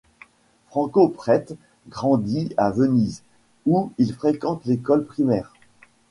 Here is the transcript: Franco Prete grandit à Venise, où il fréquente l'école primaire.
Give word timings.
Franco 0.69 1.09
Prete 1.09 1.53
grandit 1.89 2.55
à 2.57 2.71
Venise, 2.71 3.21
où 3.67 3.91
il 3.99 4.11
fréquente 4.15 4.65
l'école 4.65 5.05
primaire. 5.05 5.53